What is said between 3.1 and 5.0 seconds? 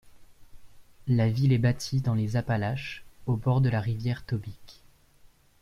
au bord de la rivière Tobique.